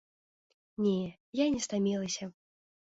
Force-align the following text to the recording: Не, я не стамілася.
Не, 0.87 0.97
я 1.43 1.49
не 1.55 1.61
стамілася. 1.69 2.35